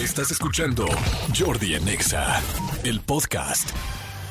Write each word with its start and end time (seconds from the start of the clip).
Estás 0.00 0.30
escuchando 0.30 0.86
Jordi 1.38 1.74
en 1.74 1.86
Exa, 1.86 2.40
el 2.84 3.00
podcast. 3.00 3.68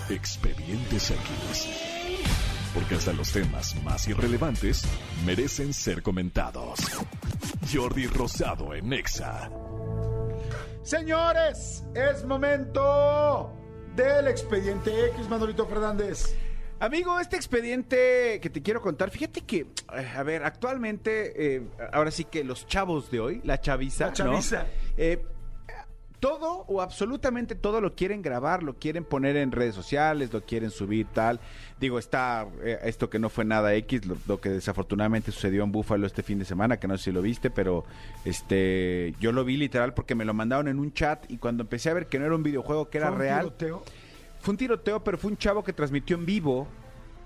Expedientes 0.09 1.11
X. 1.11 1.67
Porque 2.73 2.95
hasta 2.95 3.14
los 3.14 3.32
temas 3.32 3.75
más 3.83 4.08
irrelevantes 4.08 4.83
merecen 5.27 5.71
ser 5.71 6.01
comentados. 6.01 6.79
Jordi 7.71 8.07
Rosado 8.07 8.73
en 8.73 8.93
Exa. 8.93 9.52
Señores, 10.82 11.84
es 11.94 12.26
momento 12.26 13.54
del 13.96 14.28
expediente 14.28 15.10
X, 15.10 15.30
Manolito 15.30 15.68
Fernández. 15.68 16.36
Amigo, 16.80 17.20
este 17.20 17.36
expediente 17.36 18.40
que 18.42 18.50
te 18.50 18.64
quiero 18.64 18.82
contar, 18.82 19.12
fíjate 19.12 19.42
que, 19.42 19.68
eh, 19.94 20.12
a 20.16 20.24
ver, 20.24 20.44
actualmente, 20.44 21.58
eh, 21.58 21.68
ahora 21.94 22.10
sí 22.10 22.24
que 22.24 22.44
los 22.44 22.66
chavos 22.66 23.12
de 23.12 23.20
hoy, 23.20 23.42
la 23.44 23.62
chaviza, 23.62 24.08
La 24.08 24.14
chaviza. 24.14 24.64
¿no? 24.64 24.70
Eh, 24.98 25.24
todo 26.20 26.66
o 26.68 26.82
absolutamente 26.82 27.55
todo 27.55 27.80
lo 27.82 27.96
quieren 27.96 28.22
grabar, 28.22 28.62
lo 28.64 28.76
quieren 28.77 29.04
poner 29.05 29.38
en 29.38 29.52
redes 29.52 29.73
sociales, 29.76 30.34
lo 30.34 30.41
quieren 30.41 30.70
subir, 30.72 31.08
tal. 31.14 31.40
Digo, 31.80 31.98
está 31.98 32.46
eh, 32.62 32.77
esto 32.84 33.10
que 33.10 33.20
no 33.20 33.30
fue 33.30 33.46
nada 33.46 33.73
X, 33.76 34.05
lo, 34.05 34.18
lo 34.27 34.41
que 34.41 34.50
desafortunadamente 34.50 35.32
sucedió 35.32 35.63
en 35.63 35.72
Búfalo 35.72 36.05
este 36.05 36.22
fin 36.24 36.38
de 36.40 36.46
semana, 36.46 36.77
que 36.77 36.88
no 36.88 36.98
sé 36.98 37.05
si 37.05 37.12
lo 37.12 37.22
viste, 37.22 37.50
pero 37.50 37.86
este 38.26 39.13
yo 39.20 39.32
lo 39.32 39.44
vi 39.46 39.58
literal 39.58 39.94
porque 39.94 40.16
me 40.16 40.26
lo 40.26 40.34
mandaron 40.34 40.68
en 40.68 40.80
un 40.80 40.94
chat 40.94 41.30
y 41.32 41.38
cuando 41.38 41.63
empecé 41.63 41.90
a 41.90 41.94
ver 41.94 42.08
que 42.08 42.20
no 42.20 42.26
era 42.26 42.36
un 42.36 42.44
videojuego, 42.44 42.90
que 42.90 42.98
era 42.98 43.08
¿Fue 43.08 43.16
un 43.16 43.22
real. 43.22 43.40
tiroteo? 43.41 43.84
Fue 44.40 44.52
un 44.54 44.58
tiroteo, 44.58 45.04
pero 45.04 45.18
fue 45.18 45.32
un 45.32 45.38
chavo 45.38 45.63
que 45.63 45.74
transmitió 45.74 46.16
en 46.18 46.26
vivo 46.26 46.68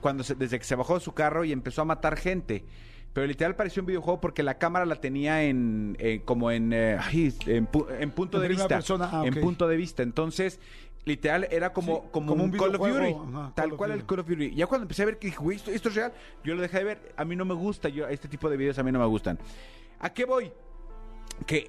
cuando 0.01 0.23
se- 0.23 0.35
desde 0.35 0.57
que 0.59 0.65
se 0.65 0.75
bajó 0.75 0.95
de 0.95 0.99
su 1.01 1.13
carro 1.13 1.43
y 1.45 1.51
empezó 1.51 1.81
a 1.81 1.85
matar 1.85 2.15
gente. 2.17 2.63
Pero 3.13 3.27
literal 3.27 3.55
pareció 3.55 3.81
un 3.83 3.85
videojuego 3.87 4.19
porque 4.19 4.41
la 4.43 4.57
cámara 4.57 4.85
la 4.85 4.95
tenía 4.95 5.43
en 5.43 5.95
eh, 5.99 6.21
como 6.25 6.49
en, 6.51 6.73
eh, 6.73 6.97
en, 7.45 7.67
pu- 7.71 7.85
en 7.99 8.09
punto 8.11 8.39
de 8.39 8.47
vista. 8.47 8.67
persona, 8.67 9.09
ah, 9.11 9.23
En 9.25 9.35
punto 9.39 9.67
de 9.67 9.77
vista. 9.77 10.01
Entonces, 10.03 10.59
literal 11.05 11.47
era 11.51 11.73
como, 11.73 11.95
Sí, 11.95 12.01
como, 12.11 12.27
como 12.27 12.43
un, 12.45 12.51
Call 12.51 12.75
of 12.75 12.81
Duty. 12.87 13.15
ajá, 13.37 13.51
tal 13.55 13.69
Call 13.69 13.77
cual 13.77 13.91
el. 13.91 14.05
Call 14.05 14.19
of 14.19 14.27
Duty. 14.27 14.55
Ya 14.55 14.65
cuando 14.65 14.83
empecé 14.85 15.03
a 15.03 15.05
ver 15.05 15.19
que 15.19 15.27
dije, 15.27 15.37
güey, 15.39 15.57
esto, 15.57 15.69
esto 15.69 15.89
es 15.89 15.95
real, 15.95 16.11
yo 16.43 16.55
lo 16.55 16.61
dejé 16.63 16.79
de 16.79 16.83
ver. 16.85 17.13
A 17.15 17.23
mí 17.23 17.35
no 17.35 17.45
me 17.45 17.53
gusta, 17.53 17.87
yo 17.89 18.07
este 18.07 18.27
tipo 18.27 18.49
de 18.49 18.57
videos 18.57 18.79
a 18.79 18.83
mí 18.83 18.91
no 18.91 18.97
me 18.99 19.05
gustan. 19.05 19.37
¿A 19.99 20.09
qué 20.11 20.25
voy? 20.25 20.51
que, 21.47 21.67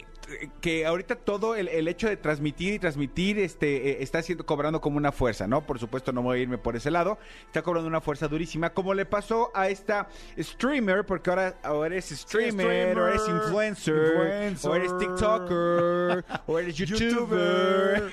que 0.60 0.86
ahorita 0.86 1.16
todo 1.16 1.54
el, 1.54 1.68
el 1.68 1.86
hecho 1.88 2.08
de 2.08 2.16
transmitir 2.16 2.74
y 2.74 2.78
transmitir 2.78 3.38
este 3.38 3.90
eh, 3.90 3.96
está 4.00 4.22
siendo 4.22 4.46
cobrando 4.46 4.80
como 4.80 4.96
una 4.96 5.12
fuerza, 5.12 5.46
¿no? 5.46 5.66
Por 5.66 5.78
supuesto 5.78 6.12
no 6.12 6.22
voy 6.22 6.38
a 6.38 6.42
irme 6.42 6.58
por 6.58 6.76
ese 6.76 6.90
lado, 6.90 7.18
está 7.46 7.62
cobrando 7.62 7.88
una 7.88 8.00
fuerza 8.00 8.26
durísima, 8.28 8.70
como 8.70 8.94
le 8.94 9.04
pasó 9.06 9.50
a 9.54 9.68
esta 9.68 10.08
streamer, 10.38 11.04
porque 11.04 11.30
ahora, 11.30 11.58
ahora 11.62 11.86
eres 11.94 12.06
streamer, 12.10 12.66
streamer, 12.66 12.98
o 12.98 13.08
eres 13.08 13.28
influencer, 13.28 13.94
influencer. 13.94 14.70
o 14.70 14.74
eres 14.74 14.98
TikToker, 14.98 16.24
o 16.46 16.58
eres 16.58 16.74
YouTuber. 16.76 18.12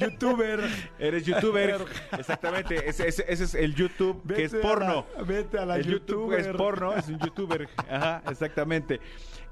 YouTuber. 0.00 0.60
Eres 0.98 1.24
youtuber, 1.24 1.84
exactamente. 2.18 2.88
Ese, 2.88 3.08
ese- 3.08 3.24
ese 3.28 3.44
es 3.44 3.54
el 3.54 3.74
YouTube 3.74 4.22
que 4.34 4.44
es 4.44 4.54
a 4.54 4.60
porno. 4.60 5.06
la- 5.16 5.22
vete 5.22 5.58
a 5.58 5.66
la 5.66 5.76
el 5.76 5.84
YouTube 5.86 6.30
YouTuber. 6.32 6.40
es 6.40 6.48
porno, 6.56 6.94
es 6.94 7.08
un 7.08 7.18
youtuber. 7.18 7.68
Ajá, 7.88 8.22
exactamente. 8.30 9.00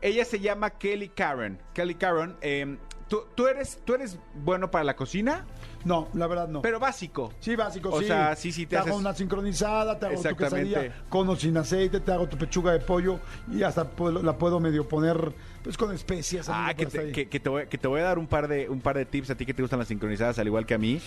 Ella 0.01 0.25
se 0.25 0.39
llama 0.41 0.71
Kelly 0.71 1.09
Karen. 1.09 1.59
Kelly 1.77 1.95
Karen, 1.97 2.35
eh, 2.41 2.79
¿tú, 3.07 3.25
tú 3.35 3.47
eres, 3.47 3.79
¿tú 3.85 3.93
eres 3.95 4.19
bueno 4.35 4.71
para 4.71 4.83
la 4.83 4.97
cocina? 4.97 5.45
No, 5.85 6.09
la 6.15 6.27
verdad 6.27 6.49
no. 6.49 6.63
Pero 6.63 6.81
básico. 6.81 7.35
Sí, 7.39 7.55
básico, 7.55 7.91
O 7.91 8.01
sí. 8.01 8.07
sea, 8.07 8.35
sí, 8.35 8.51
sí, 8.51 8.65
te 8.65 8.79
hago 8.79 8.87
haces- 8.89 8.99
una 9.01 9.13
sincronizada, 9.15 9.99
te 9.99 10.07
hago 10.07 10.23
tu 10.23 10.35
quesadilla 10.37 11.05
con 11.11 11.29
o 11.29 11.37
sin 11.37 11.55
aceite, 11.59 12.01
te 12.01 12.11
hago 12.13 12.27
tu 12.29 12.39
pechuga 12.39 12.73
de 12.73 12.81
pollo 12.81 13.21
y 13.53 13.63
hasta 13.63 13.85
puedo- 13.91 14.23
la 14.23 14.39
puedo 14.39 14.59
medio 14.59 14.89
poner 14.89 15.35
pues 15.63 15.77
con 15.77 15.95
especias. 15.95 16.49
Ah, 16.49 16.73
que 16.75 16.87
te, 16.87 17.13
que- 17.13 17.29
que 17.29 17.39
te 17.41 17.49
voy, 17.51 17.67
que 17.67 17.77
te 17.77 17.87
voy 17.89 18.01
a 18.01 18.05
dar 18.05 18.19
un 18.19 18.27
par 18.27 18.49
de 18.49 18.71
un 18.71 18.81
par 18.81 18.97
de 18.97 19.05
tips 19.05 19.29
a 19.31 19.35
ti 19.35 19.45
que 19.45 19.53
te 19.53 19.61
gustan 19.61 19.79
las 19.79 19.89
sincronizadas 19.89 20.39
al 20.39 20.47
igual 20.47 20.65
que 20.65 20.73
a 20.75 20.79
mí. 20.79 20.99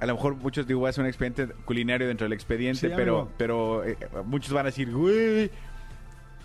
A 0.00 0.06
lo 0.06 0.14
mejor 0.14 0.34
muchos 0.34 0.66
digo, 0.66 0.86
hacer 0.86 1.02
un 1.02 1.08
expediente 1.08 1.48
culinario 1.64 2.06
dentro 2.08 2.24
del 2.24 2.32
expediente, 2.32 2.88
Sí, 2.88 2.92
pero 2.96 3.20
amigo. 3.20 3.32
pero 3.36 3.84
eh, 3.84 3.96
muchos 4.24 4.52
van 4.52 4.66
a 4.66 4.70
decir, 4.70 4.90
güey. 4.92 5.50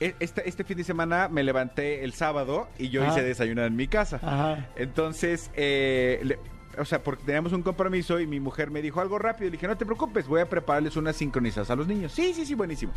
Este, 0.01 0.49
este 0.49 0.63
fin 0.63 0.77
de 0.77 0.83
semana 0.83 1.27
me 1.29 1.43
levanté 1.43 2.03
el 2.03 2.13
sábado 2.13 2.67
y 2.79 2.89
yo 2.89 3.03
Ajá. 3.03 3.11
hice 3.11 3.23
desayunar 3.23 3.65
en 3.67 3.75
mi 3.75 3.87
casa. 3.87 4.19
Ajá. 4.23 4.67
Entonces, 4.75 5.51
eh, 5.55 6.19
le- 6.23 6.39
o 6.79 6.85
sea, 6.85 7.03
porque 7.03 7.23
teníamos 7.23 7.53
un 7.53 7.61
compromiso 7.61 8.19
y 8.19 8.25
mi 8.25 8.39
mujer 8.39 8.71
me 8.71 8.81
dijo 8.81 8.99
algo 8.99 9.19
rápido. 9.19 9.47
Y 9.47 9.51
le 9.51 9.57
dije, 9.57 9.67
no 9.67 9.77
te 9.77 9.85
preocupes, 9.85 10.25
voy 10.27 10.41
a 10.41 10.49
prepararles 10.49 10.95
unas 10.97 11.15
sincronizadas 11.17 11.69
a 11.69 11.75
los 11.75 11.85
niños. 11.87 12.11
Sí, 12.13 12.33
sí, 12.33 12.45
sí, 12.47 12.55
buenísimo. 12.55 12.93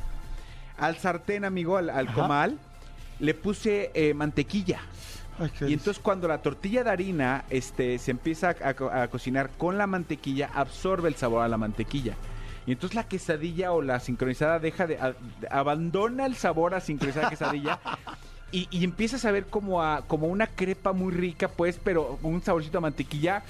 Al 0.79 0.97
sartén, 0.97 1.45
amigo, 1.45 1.77
al, 1.77 2.13
comal, 2.15 2.59
le 3.21 3.35
puse 3.35 3.91
eh, 3.95 4.15
mantequilla. 4.15 4.81
Ay, 5.39 5.51
Y 5.69 5.73
entonces 5.75 5.99
cuando 6.03 6.27
la 6.29 6.39
tortilla 6.43 6.85
de 6.85 6.91
harina 6.91 7.45
este, 7.51 7.99
se 7.99 8.13
empieza 8.13 8.51
a, 8.63 8.69
a 8.71 8.75
co- 8.75 8.91
a 8.91 9.09
cocinar 9.09 9.51
con 9.59 9.77
la 9.77 9.87
mantequilla, 9.87 10.49
absorbe 10.55 11.09
el 11.09 11.17
sabor 11.17 11.43
a 11.43 11.49
la 11.49 11.57
mantequilla. 11.59 12.15
Y 12.67 12.73
entonces 12.73 12.95
la 12.95 13.07
quesadilla 13.07 13.73
o 13.73 13.83
la 13.83 14.01
sincronizada 14.01 14.59
deja 14.59 14.87
de, 14.87 14.97
a- 14.99 15.15
abandona 15.51 16.27
el 16.27 16.35
sabor 16.37 16.75
a 16.75 16.81
sincronizada 16.81 17.29
quesadilla 17.31 17.79
y, 18.53 18.69
y 18.71 18.85
empiezas 18.85 19.25
a 19.25 19.31
ver 19.33 19.47
como 19.47 19.83
a 19.83 20.03
como 20.07 20.29
una 20.29 20.47
crepa 20.47 20.93
muy 20.93 21.13
rica, 21.13 21.49
pues, 21.49 21.79
pero 21.83 22.19
un 22.23 22.41
saborcito 22.43 22.79
a 22.79 22.81
mantequilla 22.81 23.43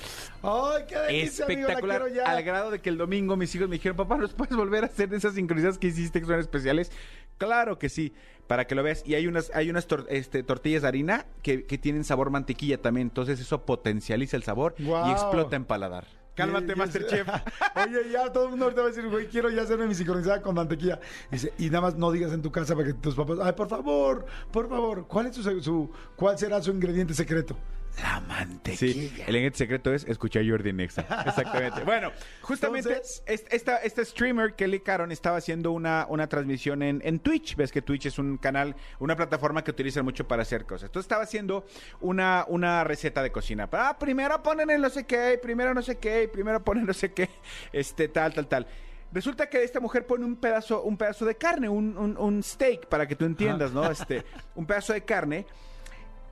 Ay, 0.42 0.82
qué 0.88 0.98
delicia, 0.98 1.44
amigo, 1.44 1.60
la 1.62 1.66
espectacular. 1.68 2.00
quiero 2.02 2.14
ya. 2.14 2.24
Al 2.30 2.42
grado 2.42 2.70
de 2.70 2.80
que 2.80 2.88
el 2.90 2.98
domingo 2.98 3.36
mis 3.36 3.54
hijos 3.54 3.68
me 3.68 3.76
dijeron, 3.76 3.96
papá, 3.96 4.16
¿nos 4.16 4.32
puedes 4.34 4.56
volver 4.56 4.82
a 4.84 4.86
hacer 4.86 5.08
de 5.08 5.16
esas 5.18 5.34
sincronizadas 5.34 5.78
que 5.78 5.86
hiciste 5.88 6.20
que 6.20 6.26
son 6.26 6.40
especiales? 6.40 6.90
Claro 7.38 7.78
que 7.78 7.88
sí, 7.88 8.12
para 8.46 8.66
que 8.66 8.74
lo 8.74 8.82
veas. 8.82 9.02
Y 9.06 9.14
hay 9.14 9.26
unas, 9.26 9.50
hay 9.54 9.70
unas 9.70 9.88
tor- 9.88 10.06
este, 10.08 10.42
tortillas 10.42 10.82
de 10.82 10.88
harina 10.88 11.26
que, 11.42 11.64
que 11.64 11.78
tienen 11.78 12.04
sabor 12.04 12.30
mantequilla 12.30 12.80
también. 12.80 13.08
Entonces 13.08 13.40
eso 13.40 13.64
potencializa 13.64 14.36
el 14.36 14.42
sabor 14.42 14.74
y 14.78 15.10
explota 15.10 15.56
en 15.56 15.64
paladar. 15.64 16.06
Cálmate, 16.34 16.68
Y- 16.68 16.72
y- 16.72 16.76
Masterchef. 16.76 17.28
Oye, 17.86 18.10
ya 18.10 18.32
todo 18.32 18.44
el 18.44 18.50
mundo 18.50 18.64
ahorita 18.66 18.82
va 18.82 18.88
a 18.88 18.90
decir, 18.90 19.08
güey, 19.08 19.28
quiero 19.28 19.50
ya 19.50 19.62
hacerme 19.62 19.86
mi 19.86 19.94
sincronizada 19.94 20.42
con 20.42 20.54
mantequilla. 20.54 20.98
Dice, 21.30 21.52
y 21.58 21.66
nada 21.66 21.82
más 21.82 21.94
no 21.96 22.10
digas 22.10 22.32
en 22.32 22.42
tu 22.42 22.50
casa 22.50 22.74
para 22.74 22.86
que 22.88 22.94
tus 22.94 23.14
papás, 23.14 23.38
ay, 23.42 23.52
por 23.52 23.68
favor, 23.68 24.26
por 24.50 24.68
favor, 24.68 25.06
¿cuál 25.06 25.26
es 25.26 25.36
su, 25.36 25.42
su- 25.62 25.90
cuál 26.16 26.38
será 26.38 26.60
su 26.62 26.70
ingrediente 26.72 27.14
secreto? 27.14 27.56
La 28.02 28.18
mantequilla. 28.20 28.76
Sí, 28.76 29.12
el 29.18 29.28
ingrediente 29.28 29.58
secreto 29.58 29.94
es 29.94 30.04
escuchar 30.04 30.42
Jordi 30.48 30.72
Nexa. 30.72 31.02
Exactamente. 31.26 31.84
Bueno, 31.84 32.10
justamente 32.42 32.88
Entonces- 32.90 33.22
es- 33.26 33.44
esta, 33.50 33.76
esta 33.78 34.04
streamer, 34.04 34.54
Kelly 34.54 34.80
Caron, 34.80 35.12
estaba 35.12 35.36
haciendo 35.36 35.70
una, 35.70 36.04
una 36.08 36.28
transmisión 36.28 36.82
en, 36.82 37.00
en 37.04 37.20
Twitch. 37.20 37.54
Ves 37.54 37.70
que 37.70 37.82
Twitch 37.82 38.06
es 38.06 38.18
un 38.18 38.36
canal, 38.36 38.74
una 38.98 39.14
plataforma 39.16 39.62
que 39.62 39.70
utilizan 39.70 40.04
mucho 40.04 40.26
para 40.26 40.42
hacer 40.42 40.64
cosas. 40.66 40.88
Entonces 40.88 41.04
estaba 41.04 41.22
haciendo 41.22 41.66
una, 42.00 42.44
una 42.48 42.82
receta 42.82 43.22
de 43.22 43.30
cocina. 43.30 43.68
Ah, 43.72 43.96
primero 43.98 44.42
ponen 44.42 44.70
el 44.70 44.80
no 44.82 44.90
sé 44.90 45.04
qué, 45.06 45.38
primero 45.40 45.72
no 45.72 45.80
sé 45.82 45.96
qué, 45.98 46.28
primero 46.32 46.64
ponen 46.64 46.86
no 46.86 46.92
sé 46.94 47.12
qué, 47.12 47.30
este, 47.72 48.08
tal, 48.08 48.34
tal, 48.34 48.48
tal. 48.48 48.66
Resulta 49.12 49.48
que 49.48 49.62
esta 49.62 49.78
mujer 49.78 50.04
pone 50.04 50.24
un 50.24 50.34
pedazo, 50.34 50.82
un 50.82 50.96
pedazo 50.96 51.24
de 51.24 51.36
carne, 51.36 51.68
un, 51.68 51.96
un- 51.96 52.16
un 52.18 52.42
steak, 52.42 52.86
para 52.88 53.06
que 53.06 53.14
tú 53.14 53.24
entiendas, 53.24 53.70
¿no? 53.72 53.88
Este, 53.88 54.24
un 54.56 54.66
pedazo 54.66 54.92
de 54.92 55.02
carne 55.04 55.46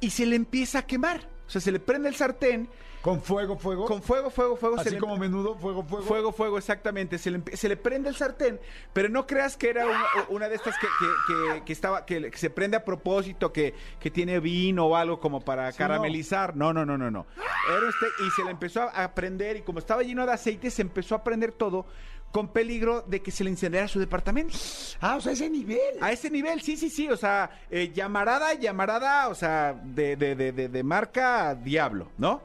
y 0.01 0.11
se 0.11 0.27
le 0.27 0.35
empieza 0.35 0.81
a 0.81 0.83
quemar. 0.87 1.31
O 1.47 1.51
sea, 1.51 1.61
se 1.61 1.73
le 1.73 1.81
prende 1.81 2.09
el 2.09 2.15
sartén 2.15 2.69
Con 3.03 3.21
fuego, 3.21 3.59
fuego. 3.59 3.85
con 3.85 4.01
fuego, 4.03 4.31
fuego, 4.31 4.57
fuego. 4.57 4.77
se 4.77 4.83
así 4.83 4.91
le- 4.93 4.99
como 4.99 5.17
menudo, 5.19 5.57
fuego, 5.59 5.83
fuego. 5.83 6.05
Fuego, 6.07 6.33
fuego, 6.33 6.57
exactamente. 6.59 7.19
Se 7.19 7.31
le, 7.31 7.43
se 7.57 7.69
le 7.69 7.77
prende 7.77 8.09
el 8.09 8.15
sartén, 8.17 8.61
pero 8.93 9.09
no 9.09 9.27
creas 9.27 9.57
que 9.57 9.69
era 9.71 9.85
una, 9.85 10.05
una 10.29 10.49
de 10.49 10.55
estas 10.55 10.77
que, 10.79 10.87
que- 10.87 11.35
que- 11.59 11.65
que 11.65 11.73
estaba, 11.73 12.07
que, 12.07 12.31
se 12.37 12.49
prende 12.49 12.77
a 12.77 12.85
propósito, 12.85 13.53
que, 13.53 13.75
que 14.01 14.11
tiene 14.11 14.39
vino 14.41 14.87
o 14.87 14.97
algo 14.97 15.21
como 15.21 15.41
para 15.41 15.71
Sí, 15.73 15.79
caramelizar. 15.79 16.57
No, 16.57 16.73
no, 16.73 16.87
no, 16.87 16.97
no, 16.97 17.11
no. 17.11 17.27
Era 17.69 17.87
un 17.87 17.93
steak 17.93 18.13
y 18.27 18.31
se 18.31 18.45
le 18.45 18.51
empezó 18.53 18.83
a, 18.83 19.05
a 19.05 19.15
prender 19.15 19.57
y 19.57 19.63
como 19.63 19.79
estaba 19.81 20.03
lleno 20.03 20.25
de 20.25 20.33
aceite, 20.33 20.71
se 20.71 20.83
empezó 20.83 21.15
a 21.17 21.25
prender 21.25 21.53
todo 21.53 21.87
con 22.33 22.49
peligro 22.49 23.03
de 23.07 23.21
que 23.21 23.31
se 23.31 23.45
le 23.45 23.51
incendiara 23.51 23.87
su 23.87 24.01
departamento. 24.01 24.57
Ah, 25.01 25.17
o 25.17 25.21
sea, 25.21 25.33
ese 25.33 25.49
nivel. 25.51 25.99
A 26.01 26.11
ese 26.11 26.31
nivel, 26.31 26.63
sí, 26.63 26.77
sí, 26.77 26.91
sí. 26.91 27.09
O 27.09 27.17
sea, 27.17 27.51
eh, 27.71 27.93
llamarada, 27.95 28.55
llamarada, 28.55 29.29
o 29.29 29.35
sea, 29.35 29.75
de, 29.85 30.17
de, 30.17 30.35
de, 30.35 30.53
de, 30.53 30.69
de 30.69 30.83
marca 30.83 31.55
Diablo, 31.55 32.09
¿no? 32.17 32.41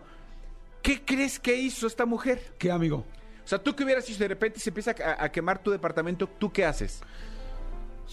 ¿Qué 0.82 1.04
crees 1.04 1.40
que 1.40 1.56
hizo 1.56 1.88
esta 1.88 2.06
mujer? 2.06 2.54
¿Qué, 2.58 2.70
amigo? 2.70 3.06
O 3.44 3.48
sea, 3.48 3.58
tú 3.64 3.74
que 3.76 3.86
hubieras 3.86 4.08
hecho 4.10 4.20
de 4.20 4.28
repente 4.28 4.60
se 4.60 4.70
empieza 4.70 4.94
a, 5.04 5.24
a 5.24 5.32
quemar 5.32 5.60
tu 5.60 5.72
departamento, 5.72 6.28
¿tú 6.28 6.52
qué 6.52 6.66
haces? 6.66 7.02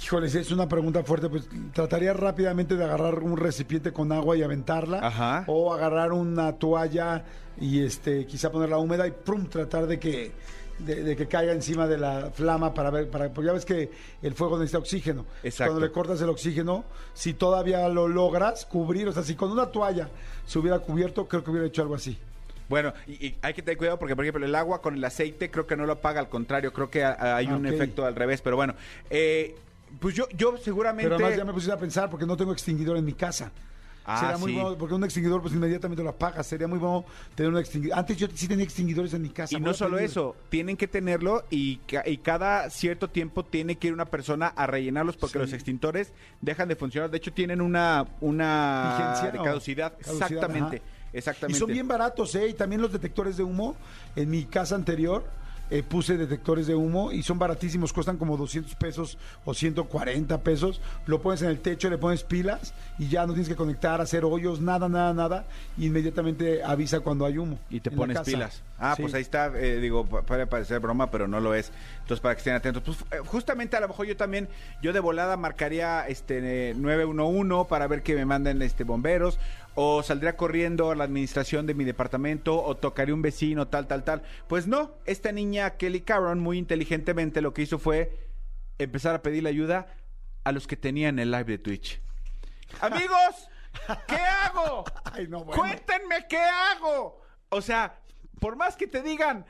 Híjoles, 0.02 0.34
es 0.34 0.50
una 0.50 0.68
pregunta 0.68 1.02
fuerte. 1.04 1.28
Pues 1.28 1.48
trataría 1.72 2.12
rápidamente 2.12 2.76
de 2.76 2.84
agarrar 2.84 3.20
un 3.20 3.36
recipiente 3.36 3.92
con 3.92 4.10
agua 4.12 4.36
y 4.36 4.42
aventarla. 4.42 4.98
Ajá. 4.98 5.44
O 5.46 5.72
agarrar 5.72 6.12
una 6.12 6.52
toalla 6.54 7.24
y 7.60 7.84
este 7.84 8.26
quizá 8.26 8.50
ponerla 8.50 8.78
húmeda 8.78 9.06
y 9.06 9.12
prum, 9.12 9.46
tratar 9.46 9.86
de 9.86 10.00
que 10.00 10.32
de, 10.78 11.02
de 11.02 11.16
que 11.16 11.26
caiga 11.26 11.52
encima 11.52 11.86
de 11.86 11.98
la 11.98 12.30
flama 12.32 12.74
para 12.74 12.90
ver, 12.90 13.08
para, 13.08 13.28
porque 13.32 13.46
ya 13.46 13.52
ves 13.52 13.64
que 13.64 13.90
el 14.22 14.34
fuego 14.34 14.58
necesita 14.58 14.78
oxígeno. 14.78 15.24
Exacto. 15.42 15.72
Cuando 15.72 15.86
le 15.86 15.92
cortas 15.92 16.20
el 16.20 16.28
oxígeno, 16.28 16.84
si 17.12 17.34
todavía 17.34 17.88
lo 17.88 18.08
logras 18.08 18.66
cubrir, 18.66 19.08
o 19.08 19.12
sea, 19.12 19.22
si 19.22 19.34
con 19.34 19.50
una 19.50 19.66
toalla 19.66 20.08
se 20.46 20.58
hubiera 20.58 20.78
cubierto, 20.80 21.26
creo 21.28 21.44
que 21.44 21.50
hubiera 21.50 21.66
hecho 21.66 21.82
algo 21.82 21.94
así. 21.94 22.18
Bueno, 22.68 22.92
y, 23.06 23.12
y 23.26 23.36
hay 23.42 23.52
que 23.54 23.62
tener 23.62 23.76
cuidado 23.76 23.98
porque, 23.98 24.16
por 24.16 24.24
ejemplo, 24.24 24.44
el 24.44 24.54
agua 24.54 24.80
con 24.80 24.94
el 24.94 25.04
aceite 25.04 25.50
creo 25.50 25.66
que 25.66 25.76
no 25.76 25.84
lo 25.86 25.92
apaga, 25.92 26.18
al 26.20 26.28
contrario, 26.28 26.72
creo 26.72 26.88
que 26.90 27.04
a- 27.04 27.36
hay 27.36 27.46
un 27.48 27.66
efecto 27.66 28.04
al 28.06 28.14
revés, 28.16 28.40
pero 28.40 28.56
bueno, 28.56 28.74
eh, 29.10 29.54
pues 30.00 30.14
yo, 30.14 30.26
yo 30.30 30.56
seguramente... 30.56 31.04
Pero 31.10 31.16
además 31.16 31.36
ya 31.38 31.44
me 31.44 31.52
puse 31.52 31.70
a 31.70 31.76
pensar 31.76 32.08
porque 32.10 32.24
no 32.26 32.36
tengo 32.36 32.52
extinguidor 32.52 32.96
en 32.96 33.04
mi 33.04 33.12
casa. 33.12 33.52
Ah, 34.06 34.20
sería 34.20 34.36
muy 34.36 34.52
sí. 34.52 34.58
bueno, 34.60 34.76
porque 34.76 34.94
un 34.94 35.04
extinguidor 35.04 35.40
pues 35.40 35.54
inmediatamente 35.54 36.02
lo 36.02 36.10
apagas. 36.10 36.46
Sería 36.46 36.68
muy 36.68 36.78
bueno 36.78 37.04
tener 37.34 37.50
un 37.52 37.58
extinguidor. 37.58 37.98
Antes 37.98 38.16
yo 38.18 38.26
sí 38.34 38.46
tenía 38.48 38.64
extinguidores 38.64 39.14
en 39.14 39.22
mi 39.22 39.30
casa. 39.30 39.56
Y 39.56 39.60
no 39.60 39.72
solo 39.74 39.98
eso, 39.98 40.36
tienen 40.50 40.76
que 40.76 40.86
tenerlo 40.88 41.44
y, 41.50 41.76
ca- 41.78 42.02
y 42.06 42.18
cada 42.18 42.68
cierto 42.70 43.08
tiempo 43.08 43.44
tiene 43.44 43.76
que 43.76 43.86
ir 43.88 43.92
una 43.94 44.04
persona 44.04 44.48
a 44.48 44.66
rellenarlos 44.66 45.16
porque 45.16 45.34
Sí. 45.34 45.38
los 45.38 45.52
extintores 45.54 46.12
dejan 46.42 46.68
de 46.68 46.76
funcionar. 46.76 47.10
De 47.10 47.16
hecho, 47.16 47.32
tienen 47.32 47.60
una, 47.60 48.06
una 48.20 48.96
Vigencia, 48.98 49.30
de 49.30 49.38
caducidad. 49.44 49.92
Caducidad, 49.98 50.22
Exactamente. 50.24 50.76
ajá. 50.76 50.86
Exactamente. 51.14 51.56
Y 51.56 51.60
son 51.60 51.70
bien 51.70 51.86
baratos, 51.86 52.34
¿eh? 52.34 52.48
Y 52.48 52.54
también 52.54 52.82
los 52.82 52.92
detectores 52.92 53.36
de 53.36 53.44
humo. 53.44 53.76
En 54.16 54.28
mi 54.30 54.44
casa 54.44 54.74
anterior 54.74 55.24
eh, 55.70 55.82
puse 55.82 56.16
detectores 56.16 56.66
de 56.66 56.74
humo 56.74 57.12
y 57.12 57.22
son 57.22 57.38
baratísimos, 57.38 57.92
cuestan 57.92 58.16
como 58.16 58.36
200 58.36 58.74
pesos 58.76 59.18
o 59.44 59.54
140 59.54 60.42
pesos. 60.42 60.80
Lo 61.06 61.20
pones 61.22 61.42
en 61.42 61.48
el 61.48 61.60
techo, 61.60 61.88
le 61.90 61.98
pones 61.98 62.22
pilas 62.24 62.74
y 62.98 63.08
ya 63.08 63.26
no 63.26 63.32
tienes 63.32 63.48
que 63.48 63.56
conectar, 63.56 64.00
hacer 64.00 64.24
hoyos, 64.24 64.60
nada, 64.60 64.88
nada, 64.88 65.12
nada. 65.14 65.44
Y 65.78 65.86
inmediatamente 65.86 66.62
avisa 66.62 67.00
cuando 67.00 67.26
hay 67.26 67.38
humo. 67.38 67.58
Y 67.70 67.80
te 67.80 67.90
pones 67.90 68.20
pilas. 68.20 68.62
Ah, 68.78 68.94
Sí. 68.96 69.02
pues 69.02 69.14
ahí 69.14 69.22
está, 69.22 69.46
eh, 69.56 69.78
digo, 69.80 70.04
puede 70.04 70.46
parecer 70.46 70.80
broma, 70.80 71.10
pero 71.10 71.28
no 71.28 71.40
lo 71.40 71.54
es. 71.54 71.70
Entonces, 72.02 72.20
para 72.20 72.34
que 72.34 72.38
estén 72.40 72.54
atentos. 72.54 72.82
Pues 72.82 72.98
eh, 73.12 73.24
justamente 73.24 73.76
a 73.76 73.80
lo 73.80 73.88
mejor 73.88 74.06
yo 74.06 74.16
también, 74.16 74.48
yo 74.82 74.92
de 74.92 75.00
volada 75.00 75.36
marcaría 75.36 76.06
este 76.08 76.70
eh, 76.70 76.74
911 76.74 77.68
para 77.68 77.86
ver 77.86 78.02
que 78.02 78.14
me 78.14 78.24
manden 78.24 78.60
este 78.62 78.84
bomberos. 78.84 79.38
O 79.74 80.02
saldría 80.02 80.36
corriendo 80.36 80.90
a 80.90 80.94
la 80.94 81.04
administración 81.04 81.66
de 81.66 81.74
mi 81.74 81.84
departamento, 81.84 82.62
o 82.62 82.76
tocaría 82.76 83.14
un 83.14 83.22
vecino, 83.22 83.68
tal, 83.68 83.86
tal, 83.86 84.04
tal. 84.04 84.22
Pues 84.48 84.66
no, 84.66 84.94
esta 85.04 85.32
niña 85.32 85.76
Kelly 85.76 86.02
Caron, 86.02 86.38
muy 86.38 86.58
inteligentemente, 86.58 87.40
lo 87.40 87.52
que 87.54 87.62
hizo 87.62 87.78
fue 87.78 88.16
empezar 88.78 89.14
a 89.14 89.22
pedirle 89.22 89.48
ayuda 89.50 89.88
a 90.44 90.52
los 90.52 90.66
que 90.66 90.76
tenían 90.76 91.18
el 91.18 91.30
live 91.30 91.44
de 91.44 91.58
Twitch. 91.58 92.00
Amigos, 92.80 93.48
¿qué 94.06 94.16
hago? 94.16 94.84
Ay, 95.04 95.26
no, 95.28 95.44
bueno. 95.44 95.60
Cuéntenme 95.60 96.26
qué 96.28 96.38
hago. 96.38 97.20
O 97.48 97.60
sea, 97.60 97.98
por 98.40 98.56
más 98.56 98.76
que 98.76 98.86
te 98.86 99.02
digan, 99.02 99.44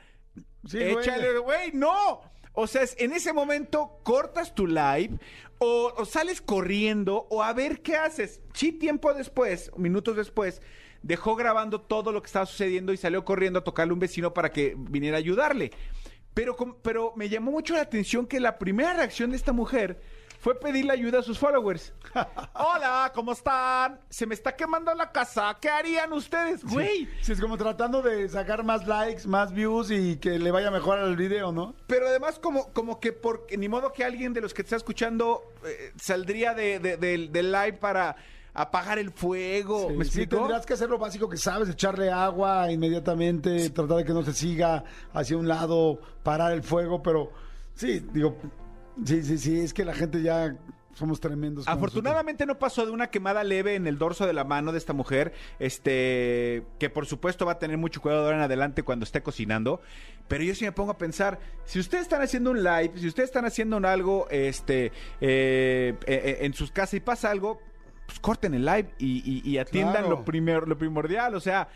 Sí, 0.67 0.79
échale, 0.81 1.37
güey, 1.37 1.71
no. 1.73 2.21
O 2.55 2.67
sea, 2.67 2.83
es- 2.83 2.95
en 2.99 3.11
ese 3.13 3.33
momento 3.33 3.99
cortas 4.03 4.55
tu 4.55 4.65
live 4.67 5.17
o, 5.59 6.05
sales 6.05 6.41
corriendo 6.41 7.27
o 7.29 7.43
a 7.43 7.53
ver 7.53 7.81
qué 7.81 7.95
haces. 7.95 8.41
Sí, 8.53 8.71
tiempo 8.71 9.13
después, 9.13 9.71
minutos 9.77 10.15
después, 10.15 10.61
dejó 11.01 11.35
grabando 11.35 11.81
todo 11.81 12.11
lo 12.11 12.21
que 12.21 12.27
estaba 12.27 12.45
sucediendo 12.45 12.91
y 12.93 12.97
salió 12.97 13.23
corriendo 13.25 13.59
a 13.59 13.63
tocarle 13.63 13.91
a 13.91 13.93
un 13.93 13.99
vecino 13.99 14.33
para 14.33 14.51
que 14.51 14.75
viniera 14.77 15.17
a 15.17 15.19
ayudarle. 15.19 15.71
Pero, 16.33 16.55
pero 16.81 17.13
me 17.15 17.29
llamó 17.29 17.51
mucho 17.51 17.75
la 17.75 17.81
atención 17.81 18.25
que 18.27 18.39
la 18.39 18.57
primera 18.57 18.93
reacción 18.93 19.31
de 19.31 19.37
esta 19.37 19.53
mujer 19.53 20.01
fue 20.45 20.53
pedirle 20.59 20.93
ayuda 20.93 21.21
a 21.21 21.23
sus 21.23 21.39
followers. 21.39 21.91
Hola, 22.53 23.11
¿cómo 23.15 23.31
están? 23.31 23.99
Se 24.11 24.27
me 24.27 24.35
está 24.35 24.55
quemando 24.55 24.93
la 24.93 25.11
casa. 25.11 25.57
¿Qué 25.59 25.69
harían 25.69 26.13
ustedes? 26.13 26.63
Güey, 26.63 27.09
Sí, 27.19 27.31
es 27.31 27.41
como 27.41 27.57
tratando 27.57 28.03
de 28.03 28.29
sacar 28.29 28.63
más 28.63 28.85
likes, 28.85 29.27
más 29.27 29.51
views 29.51 29.89
y 29.89 30.17
que 30.17 30.37
le 30.37 30.51
vaya 30.51 30.69
mejor 30.69 30.99
al 30.99 31.15
video, 31.15 31.51
¿no? 31.51 31.73
Pero 31.87 32.07
además 32.09 32.37
como, 32.37 32.71
como 32.73 32.99
que 32.99 33.11
porque 33.11 33.57
ni 33.57 33.67
modo 33.67 33.91
que 33.91 34.03
alguien 34.03 34.33
de 34.33 34.41
los 34.41 34.53
que 34.53 34.61
te 34.61 34.67
está 34.67 34.75
escuchando 34.75 35.41
eh, 35.65 35.93
saldría 35.99 36.53
de, 36.53 36.77
de- 36.77 36.97
del- 36.97 37.31
del 37.31 37.51
live 37.51 37.73
para 37.79 38.15
apagar 38.53 38.99
el 38.99 39.09
fuego. 39.13 39.87
Sí, 39.89 39.95
¿Me 39.97 40.05
sí, 40.05 40.21
explico? 40.21 40.43
tendrás 40.43 40.63
que 40.67 40.73
hacer 40.75 40.91
lo 40.91 40.99
básico 40.99 41.27
que 41.27 41.37
sabes, 41.37 41.69
echarle 41.69 42.11
agua 42.11 42.71
inmediatamente, 42.71 43.71
tratar 43.71 43.97
de 43.97 44.05
que 44.05 44.13
no 44.13 44.21
se 44.21 44.33
siga 44.33 44.83
hacia 45.11 45.37
un 45.37 45.47
lado, 45.47 45.99
parar 46.21 46.51
el 46.51 46.61
fuego, 46.61 47.01
pero 47.01 47.31
sí, 47.73 47.99
digo, 48.13 48.37
sí, 49.03 49.23
sí, 49.23 49.37
sí, 49.37 49.59
es 49.59 49.73
que 49.73 49.83
la 49.85 49.93
gente 49.93 50.21
ya 50.21 50.55
somos 50.93 51.19
tremendos. 51.19 51.67
Afortunadamente 51.67 52.45
no 52.45 52.57
pasó 52.57 52.85
de 52.85 52.91
una 52.93 53.07
quemada 53.07 53.43
leve 53.43 53.75
en 53.75 53.85
el 53.85 53.97
dorso 53.97 54.25
de 54.25 54.31
la 54.31 54.45
mano 54.45 54.71
de 54.71 54.77
esta 54.77 54.93
mujer, 54.93 55.33
este, 55.59 56.63
que 56.79 56.89
por 56.89 57.05
supuesto 57.05 57.45
va 57.45 57.53
a 57.53 57.59
tener 57.59 57.77
mucho 57.77 58.01
cuidado 58.01 58.21
de 58.21 58.27
ahora 58.27 58.37
en 58.37 58.43
adelante 58.43 58.83
cuando 58.83 59.03
esté 59.03 59.21
cocinando. 59.21 59.81
Pero 60.29 60.43
yo 60.45 60.55
sí 60.55 60.63
me 60.63 60.71
pongo 60.71 60.91
a 60.91 60.97
pensar, 60.97 61.37
si 61.65 61.79
ustedes 61.79 62.03
están 62.03 62.21
haciendo 62.21 62.51
un 62.51 62.63
live, 62.63 62.91
si 62.95 63.07
ustedes 63.07 63.27
están 63.27 63.43
haciendo 63.45 63.75
un 63.75 63.85
algo, 63.85 64.27
este, 64.29 64.85
eh, 64.85 64.91
eh, 65.21 65.97
eh, 66.07 66.37
en 66.41 66.53
sus 66.53 66.71
casas 66.71 66.93
y 66.93 66.99
pasa 67.01 67.29
algo, 67.29 67.59
pues 68.05 68.19
corten 68.19 68.53
el 68.53 68.63
live 68.65 68.89
y, 68.97 69.21
y- 69.29 69.49
y 69.49 69.57
atiendan 69.57 70.03
Claro. 70.03 70.09
lo 70.11 70.23
primer, 70.25 70.65
lo 70.67 70.77
primordial. 70.77 71.35
O 71.35 71.41
sea, 71.41 71.67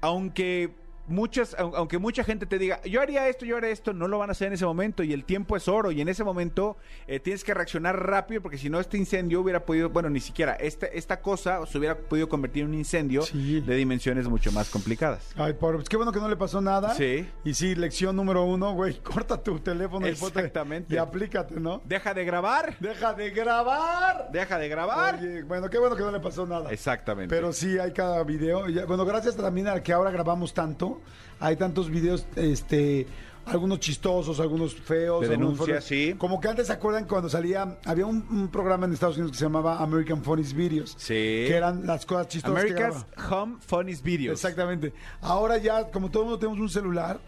aunque 0.00 0.70
muchas, 1.08 1.56
au- 1.58 1.72
aunque 1.76 1.98
mucha 1.98 2.24
gente 2.24 2.46
te 2.46 2.58
diga, 2.58 2.80
yo 2.82 3.00
haría 3.00 3.28
esto, 3.28 3.44
yo 3.46 3.56
haría 3.56 3.70
esto, 3.70 3.92
no 3.92 4.08
lo 4.08 4.18
van 4.18 4.30
a 4.30 4.32
hacer 4.32 4.48
en 4.48 4.54
ese 4.54 4.64
momento 4.66 5.02
y 5.02 5.12
el 5.12 5.24
tiempo 5.24 5.56
es 5.56 5.68
oro 5.68 5.90
y 5.92 6.00
en 6.00 6.08
ese 6.08 6.24
momento 6.24 6.76
eh, 7.06 7.20
tienes 7.20 7.44
que 7.44 7.54
reaccionar 7.54 7.98
rápido 8.06 8.42
porque 8.42 8.58
si 8.58 8.68
no 8.70 8.80
este 8.80 8.96
incendio 8.98 9.40
hubiera 9.40 9.64
podido, 9.64 9.88
bueno, 9.90 10.10
ni 10.10 10.20
siquiera 10.20 10.54
esta, 10.54 10.86
esta 10.86 11.20
cosa 11.20 11.64
se 11.66 11.78
hubiera 11.78 11.96
podido 11.96 12.28
convertir 12.28 12.62
en 12.64 12.70
un 12.70 12.74
incendio 12.74 13.22
Sí. 13.22 13.60
de 13.60 13.74
dimensiones 13.76 14.28
mucho 14.28 14.52
más 14.52 14.68
complicadas. 14.70 15.32
Ay, 15.36 15.52
pobre, 15.54 15.76
pues 15.78 15.88
qué 15.88 15.96
bueno 15.96 16.12
que 16.12 16.20
no 16.20 16.28
le 16.28 16.36
pasó 16.36 16.60
nada. 16.60 16.94
Sí. 16.94 17.28
Y 17.44 17.54
sí, 17.54 17.74
lección 17.74 18.16
número 18.16 18.44
uno, 18.44 18.72
güey, 18.74 18.94
corta 19.02 19.42
tu 19.42 19.58
teléfono 19.60 20.06
Exactamente. 20.06 20.94
y 20.94 20.98
aplícate, 20.98 21.58
¿no? 21.60 21.80
Deja 21.84 22.14
de 22.14 22.24
grabar, 22.24 22.76
Deja 22.80 23.14
de 23.14 23.30
grabar. 23.30 24.28
deja 24.32 24.58
de 24.58 24.68
grabar. 24.68 25.14
Oye, 25.16 25.42
bueno, 25.42 25.68
qué 25.70 25.78
bueno 25.78 25.96
que 25.96 26.02
no 26.02 26.10
le 26.10 26.20
pasó 26.20 26.46
nada. 26.46 26.70
Exactamente. 26.70 27.34
Pero 27.34 27.52
sí 27.52 27.78
hay 27.78 27.92
cada 27.92 28.22
video. 28.24 28.64
Bueno, 28.86 29.04
gracias 29.04 29.36
también 29.36 29.68
a 29.68 29.82
que 29.82 29.92
ahora 29.92 30.10
grabamos 30.10 30.52
tanto. 30.54 30.95
Hay 31.38 31.56
tantos 31.56 31.90
videos, 31.90 32.26
este, 32.36 33.06
algunos 33.46 33.80
chistosos, 33.80 34.40
algunos 34.40 34.74
feos. 34.74 35.28
De 35.28 35.36
fuertes. 35.38 35.84
sí. 35.84 36.14
Como 36.18 36.40
que 36.40 36.48
antes 36.48 36.66
se 36.66 36.72
acuerdan 36.72 37.06
cuando 37.06 37.28
salía, 37.28 37.78
había 37.84 38.06
un, 38.06 38.26
un 38.30 38.48
programa 38.48 38.86
en 38.86 38.92
Estados 38.92 39.16
Unidos 39.16 39.32
que 39.32 39.38
se 39.38 39.44
llamaba 39.44 39.78
American 39.78 40.22
Funniest 40.22 40.54
Videos. 40.54 40.94
Sí. 40.98 41.14
Que 41.14 41.54
eran 41.56 41.86
las 41.86 42.06
cosas 42.06 42.28
chistosas 42.28 42.64
que 42.64 42.72
America's. 42.72 43.06
Home 43.30 43.56
Funniest 43.60 44.02
Videos. 44.02 44.34
Exactamente. 44.34 44.92
Ahora 45.20 45.58
ya, 45.58 45.90
como 45.90 46.10
todo 46.10 46.24
el 46.24 46.28
mundo 46.30 46.38
tenemos 46.38 46.60
un 46.60 46.68
celular, 46.68 47.20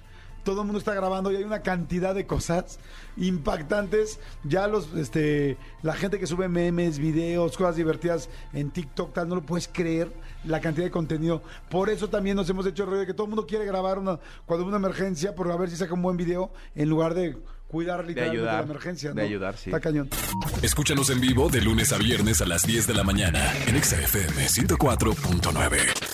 todo 0.48 0.62
el 0.62 0.66
mundo 0.66 0.78
está 0.78 0.94
grabando 0.94 1.30
y 1.30 1.36
hay 1.36 1.44
una 1.44 1.60
cantidad 1.60 2.14
de 2.14 2.26
cosas 2.26 2.78
impactantes. 3.18 4.18
Ya 4.44 4.66
los, 4.66 4.94
este, 4.94 5.58
la 5.82 5.92
gente 5.92 6.18
que 6.18 6.26
sube 6.26 6.48
memes, 6.48 6.98
videos, 6.98 7.54
cosas 7.58 7.76
divertidas 7.76 8.30
en 8.54 8.70
TikTok, 8.70 9.12
tal, 9.12 9.28
no 9.28 9.34
lo 9.34 9.42
puedes 9.42 9.68
creer 9.68 10.10
la 10.44 10.62
cantidad 10.62 10.86
de 10.86 10.90
contenido. 10.90 11.42
Por 11.68 11.90
eso 11.90 12.08
también 12.08 12.34
nos 12.34 12.48
hemos 12.48 12.66
hecho 12.66 12.84
el 12.84 12.88
rollo 12.88 13.00
de 13.00 13.06
que 13.06 13.12
todo 13.12 13.24
el 13.24 13.28
mundo 13.28 13.46
quiere 13.46 13.66
grabar 13.66 13.98
una, 13.98 14.18
cuando 14.46 14.64
hay 14.64 14.68
una 14.68 14.78
emergencia, 14.78 15.34
por 15.34 15.52
a 15.52 15.56
ver 15.56 15.68
si 15.68 15.76
saca 15.76 15.92
un 15.92 16.00
buen 16.00 16.16
video, 16.16 16.50
en 16.74 16.88
lugar 16.88 17.12
de 17.12 17.36
cuidar 17.66 18.06
literalmente 18.06 18.38
ayudar, 18.38 18.54
la 18.54 18.70
emergencia. 18.70 19.10
de 19.10 19.16
¿no? 19.16 19.22
ayudar, 19.28 19.56
sí. 19.58 19.68
Está 19.68 19.80
cañón. 19.80 20.08
Escúchanos 20.62 21.10
en 21.10 21.20
vivo 21.20 21.50
de 21.50 21.60
lunes 21.60 21.92
a 21.92 21.98
viernes 21.98 22.40
a 22.40 22.46
las 22.46 22.66
10 22.66 22.86
de 22.86 22.94
la 22.94 23.04
mañana 23.04 23.52
en 23.66 23.76
Exa 23.76 24.00
FM 24.00 24.46
104.9. 24.46 26.07